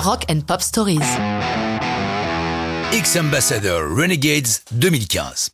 Rock 0.00 0.24
and 0.30 0.40
Pop 0.46 0.62
Stories. 0.62 0.98
X-Ambassador 2.94 3.82
Renegades 3.94 4.48
2015. 4.72 5.50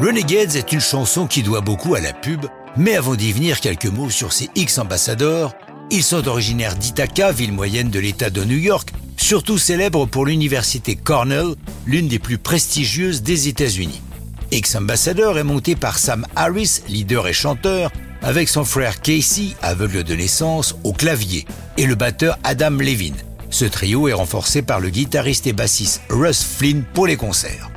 Renegades 0.00 0.56
est 0.56 0.72
une 0.72 0.80
chanson 0.80 1.28
qui 1.28 1.44
doit 1.44 1.60
beaucoup 1.60 1.94
à 1.94 2.00
la 2.00 2.12
pub, 2.12 2.46
mais 2.76 2.96
avant 2.96 3.14
d'y 3.14 3.32
venir, 3.32 3.60
quelques 3.60 3.86
mots 3.86 4.10
sur 4.10 4.32
ces 4.32 4.50
X-Ambassadors. 4.56 5.54
Ils 5.92 6.02
sont 6.02 6.26
originaires 6.26 6.74
d'Ithaca, 6.74 7.30
ville 7.30 7.52
moyenne 7.52 7.90
de 7.90 8.00
l'État 8.00 8.28
de 8.28 8.42
New 8.42 8.58
York, 8.58 8.92
surtout 9.16 9.58
célèbre 9.58 10.06
pour 10.06 10.26
l'université 10.26 10.96
Cornell, 10.96 11.54
l'une 11.86 12.08
des 12.08 12.18
plus 12.18 12.38
prestigieuses 12.38 13.22
des 13.22 13.46
États-Unis. 13.46 14.02
X-Ambassador 14.50 15.38
est 15.38 15.44
monté 15.44 15.76
par 15.76 16.00
Sam 16.00 16.26
Harris, 16.34 16.80
leader 16.88 17.28
et 17.28 17.32
chanteur, 17.32 17.92
avec 18.20 18.48
son 18.48 18.64
frère 18.64 19.00
Casey, 19.00 19.50
aveugle 19.62 20.02
de 20.02 20.16
naissance, 20.16 20.74
au 20.82 20.92
clavier, 20.92 21.46
et 21.76 21.86
le 21.86 21.94
batteur 21.94 22.36
Adam 22.42 22.70
Levine. 22.70 23.14
Ce 23.54 23.64
trio 23.64 24.08
est 24.08 24.12
renforcé 24.12 24.62
par 24.62 24.80
le 24.80 24.90
guitariste 24.90 25.46
et 25.46 25.52
bassiste 25.52 26.02
Russ 26.10 26.42
Flynn 26.42 26.82
pour 26.92 27.06
les 27.06 27.14
concerts. 27.14 27.70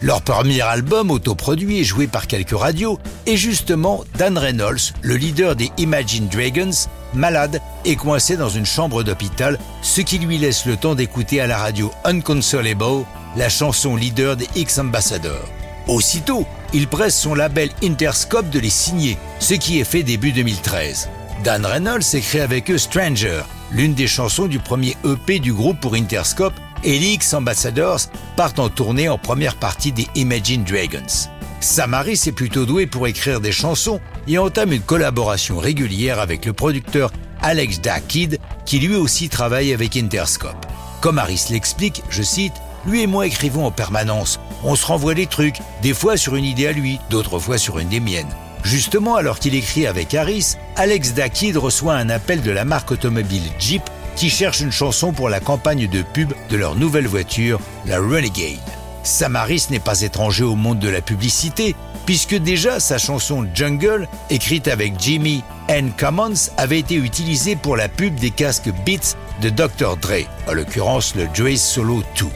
Leur 0.00 0.22
premier 0.22 0.62
album 0.62 1.10
autoproduit 1.10 1.80
et 1.80 1.84
joué 1.84 2.06
par 2.06 2.26
quelques 2.26 2.58
radios 2.58 2.98
est 3.26 3.36
justement 3.36 4.06
Dan 4.16 4.38
Reynolds, 4.38 4.94
le 5.02 5.16
leader 5.16 5.54
des 5.54 5.70
Imagine 5.76 6.28
Dragons, 6.28 6.70
malade 7.12 7.60
et 7.84 7.94
coincé 7.94 8.38
dans 8.38 8.48
une 8.48 8.64
chambre 8.64 9.02
d'hôpital, 9.02 9.58
ce 9.82 10.00
qui 10.00 10.18
lui 10.18 10.38
laisse 10.38 10.64
le 10.64 10.78
temps 10.78 10.94
d'écouter 10.94 11.42
à 11.42 11.46
la 11.46 11.58
radio 11.58 11.90
Unconsolable 12.06 13.04
la 13.36 13.50
chanson 13.50 13.96
leader 13.96 14.34
des 14.34 14.48
X 14.56 14.78
Ambassadors. 14.78 15.50
Aussitôt, 15.88 16.46
il 16.72 16.88
presse 16.88 17.20
son 17.20 17.34
label 17.34 17.68
Interscope 17.84 18.48
de 18.48 18.60
les 18.60 18.70
signer, 18.70 19.18
ce 19.40 19.52
qui 19.52 19.78
est 19.78 19.84
fait 19.84 20.04
début 20.04 20.32
2013. 20.32 21.10
Dan 21.44 21.66
Reynolds 21.66 22.14
écrit 22.14 22.40
avec 22.40 22.70
eux 22.70 22.78
Stranger, 22.78 23.42
l'une 23.70 23.94
des 23.94 24.06
chansons 24.06 24.46
du 24.46 24.58
premier 24.58 24.96
EP 25.04 25.38
du 25.38 25.52
groupe 25.52 25.80
pour 25.80 25.94
Interscope, 25.94 26.54
et 26.84 26.98
les 26.98 27.12
X 27.14 27.34
Ambassadors 27.34 28.00
partent 28.36 28.58
en 28.58 28.68
tournée 28.68 29.08
en 29.08 29.18
première 29.18 29.56
partie 29.56 29.92
des 29.92 30.06
Imagine 30.14 30.64
Dragons. 30.64 31.28
Samaris 31.60 32.22
est 32.26 32.32
plutôt 32.32 32.66
doué 32.66 32.86
pour 32.86 33.06
écrire 33.08 33.40
des 33.40 33.52
chansons 33.52 34.00
et 34.28 34.38
entame 34.38 34.72
une 34.72 34.82
collaboration 34.82 35.58
régulière 35.58 36.20
avec 36.20 36.46
le 36.46 36.52
producteur 36.52 37.10
Alex 37.42 37.80
Dakid, 37.80 38.38
qui 38.64 38.78
lui 38.78 38.94
aussi 38.94 39.28
travaille 39.28 39.72
avec 39.72 39.96
Interscope. 39.96 40.66
Comme 41.00 41.18
Harris 41.18 41.46
l'explique, 41.50 42.02
je 42.10 42.22
cite, 42.22 42.54
lui 42.86 43.02
et 43.02 43.06
moi 43.06 43.26
écrivons 43.26 43.66
en 43.66 43.70
permanence. 43.70 44.38
On 44.62 44.76
se 44.76 44.86
renvoie 44.86 45.14
des 45.14 45.26
trucs, 45.26 45.58
des 45.82 45.94
fois 45.94 46.16
sur 46.16 46.36
une 46.36 46.44
idée 46.44 46.68
à 46.68 46.72
lui, 46.72 47.00
d'autres 47.10 47.38
fois 47.38 47.58
sur 47.58 47.78
une 47.78 47.88
des 47.88 48.00
miennes. 48.00 48.34
Justement, 48.64 49.16
alors 49.16 49.38
qu'il 49.38 49.54
écrit 49.54 49.86
avec 49.86 50.14
Harris, 50.14 50.56
Alex 50.76 51.14
Dakid 51.14 51.56
reçoit 51.56 51.94
un 51.94 52.10
appel 52.10 52.42
de 52.42 52.50
la 52.50 52.64
marque 52.64 52.90
automobile 52.90 53.42
Jeep 53.58 53.82
qui 54.16 54.30
cherche 54.30 54.60
une 54.60 54.72
chanson 54.72 55.12
pour 55.12 55.28
la 55.28 55.40
campagne 55.40 55.86
de 55.86 56.02
pub 56.02 56.32
de 56.50 56.56
leur 56.56 56.74
nouvelle 56.74 57.06
voiture, 57.06 57.60
la 57.86 57.98
Renegade. 57.98 58.58
Sam 59.04 59.36
Harris 59.36 59.66
n'est 59.70 59.78
pas 59.78 60.02
étranger 60.02 60.44
au 60.44 60.56
monde 60.56 60.80
de 60.80 60.88
la 60.88 61.00
publicité, 61.00 61.76
puisque 62.04 62.34
déjà 62.34 62.80
sa 62.80 62.98
chanson 62.98 63.46
Jungle, 63.54 64.08
écrite 64.28 64.66
avec 64.66 64.98
Jimmy 64.98 65.44
N. 65.68 65.92
Commons, 65.96 66.50
avait 66.56 66.80
été 66.80 66.96
utilisée 66.96 67.54
pour 67.54 67.76
la 67.76 67.88
pub 67.88 68.16
des 68.16 68.30
casques 68.30 68.70
Beats 68.84 69.14
de 69.40 69.50
Dr. 69.50 69.96
Dre, 69.96 70.26
en 70.48 70.52
l'occurrence 70.52 71.14
le 71.14 71.28
Dre 71.28 71.56
Solo 71.56 72.02
2. 72.18 72.26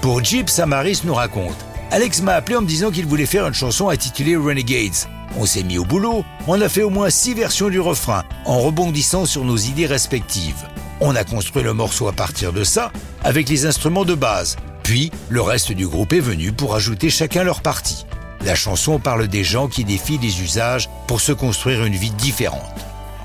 Pour 0.00 0.22
Jeep, 0.22 0.48
Samaris 0.48 1.00
nous 1.04 1.14
raconte 1.14 1.56
Alex 1.90 2.22
m'a 2.22 2.34
appelé 2.34 2.56
en 2.56 2.62
me 2.62 2.66
disant 2.66 2.90
qu'il 2.90 3.06
voulait 3.06 3.26
faire 3.26 3.46
une 3.46 3.54
chanson 3.54 3.88
intitulée 3.88 4.36
Renegades. 4.36 5.08
On 5.36 5.46
s'est 5.46 5.62
mis 5.62 5.78
au 5.78 5.84
boulot, 5.84 6.24
on 6.46 6.60
a 6.60 6.68
fait 6.68 6.82
au 6.82 6.90
moins 6.90 7.10
six 7.10 7.34
versions 7.34 7.68
du 7.68 7.80
refrain, 7.80 8.24
en 8.44 8.58
rebondissant 8.58 9.26
sur 9.26 9.44
nos 9.44 9.56
idées 9.56 9.86
respectives. 9.86 10.66
On 11.00 11.14
a 11.14 11.24
construit 11.24 11.62
le 11.62 11.74
morceau 11.74 12.08
à 12.08 12.12
partir 12.12 12.52
de 12.52 12.64
ça, 12.64 12.90
avec 13.22 13.48
les 13.48 13.66
instruments 13.66 14.04
de 14.04 14.14
base. 14.14 14.56
Puis, 14.82 15.12
le 15.28 15.42
reste 15.42 15.72
du 15.72 15.86
groupe 15.86 16.12
est 16.12 16.20
venu 16.20 16.52
pour 16.52 16.74
ajouter 16.74 17.10
chacun 17.10 17.44
leur 17.44 17.60
partie. 17.60 18.06
La 18.44 18.54
chanson 18.54 18.98
parle 18.98 19.28
des 19.28 19.44
gens 19.44 19.68
qui 19.68 19.84
défient 19.84 20.18
les 20.18 20.40
usages 20.42 20.88
pour 21.06 21.20
se 21.20 21.32
construire 21.32 21.84
une 21.84 21.96
vie 21.96 22.10
différente. 22.12 22.62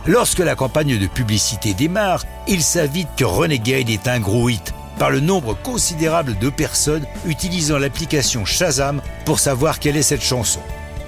Lorsque 0.06 0.40
la 0.40 0.56
campagne 0.56 1.00
de 1.00 1.08
publicité 1.08 1.74
démarre, 1.74 2.26
il 2.48 2.62
s'avite 2.62 3.08
que 3.16 3.24
Renegade 3.24 3.90
est 3.90 4.08
un 4.08 4.20
gros 4.20 4.50
hit 4.50 4.74
par 5.00 5.10
le 5.10 5.22
nombre 5.22 5.56
considérable 5.64 6.38
de 6.38 6.50
personnes 6.50 7.06
utilisant 7.26 7.78
l'application 7.78 8.46
Shazam 8.46 9.02
pour 9.26 9.40
savoir 9.40 9.80
quelle 9.80 9.98
est 9.98 10.04
cette 10.04 10.24
chanson. 10.24 10.60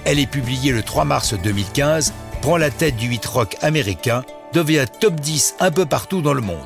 Elle 0.05 0.19
est 0.19 0.29
publiée 0.29 0.71
le 0.71 0.83
3 0.83 1.03
mars 1.03 1.33
2015, 1.33 2.13
prend 2.41 2.57
la 2.57 2.69
tête 2.69 2.95
du 2.95 3.11
hit 3.11 3.25
rock 3.25 3.57
américain, 3.61 4.23
devient 4.53 4.85
top 4.99 5.15
10 5.15 5.55
un 5.59 5.71
peu 5.71 5.87
partout 5.87 6.21
dans 6.21 6.33
le 6.33 6.41
monde. 6.41 6.59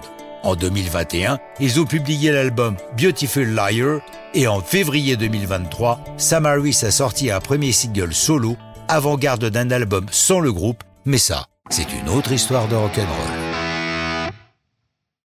En 0.44 0.56
2021, 0.56 1.40
ils 1.60 1.80
ont 1.80 1.86
publié 1.86 2.32
l'album 2.32 2.76
Beautiful 2.98 3.48
Liar 3.48 4.02
et 4.34 4.48
en 4.48 4.62
février 4.62 5.16
2023, 5.16 6.02
Sam 6.18 6.46
Harris 6.46 6.82
a 6.84 6.92
sorti 6.92 7.32
un 7.32 7.40
premier 7.40 7.72
single 7.72 8.14
solo, 8.14 8.58
avant-garde 8.90 9.46
d'un 9.46 9.72
album 9.72 10.06
sans 10.12 10.40
le 10.40 10.52
groupe, 10.52 10.84
mais 11.06 11.18
ça, 11.18 11.46
c'est 11.70 11.88
une 11.94 12.10
autre 12.10 12.34
histoire 12.34 12.68
de 12.68 12.76
rock'n'roll. 12.76 13.39